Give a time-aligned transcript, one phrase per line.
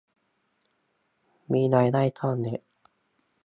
[1.53, 2.61] มีรายได้ก้อนเล็ก